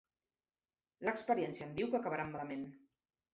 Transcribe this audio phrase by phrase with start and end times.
[1.07, 2.65] L'experiència em diu que acabaran malament.